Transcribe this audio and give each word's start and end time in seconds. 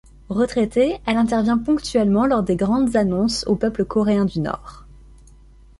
Retraitée, 0.29 0.99
elle 1.05 1.17
intervient 1.17 1.59
ponctuellement 1.59 2.25
lors 2.25 2.41
des 2.41 2.55
grandes 2.55 2.95
annonces 2.95 3.45
au 3.45 3.55
peuple 3.55 3.85
coréen 3.85 4.25
du 4.25 4.39
Nord. 4.39 4.85